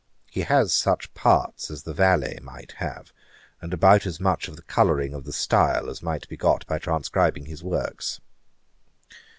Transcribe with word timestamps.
He 0.31 0.41
has 0.41 0.73
such 0.73 1.13
parts 1.13 1.69
as 1.69 1.83
the 1.83 1.93
valet 1.93 2.39
might 2.41 2.71
have, 2.77 3.13
and 3.61 3.71
about 3.71 4.07
as 4.07 4.19
much 4.19 4.47
of 4.47 4.55
the 4.55 4.63
colouring 4.63 5.13
of 5.13 5.25
the 5.25 5.31
style 5.31 5.91
as 5.91 6.01
might 6.01 6.27
be 6.27 6.37
got 6.37 6.65
by 6.65 6.79
transcribing 6.79 7.45
his 7.45 7.61
works.' 7.63 8.19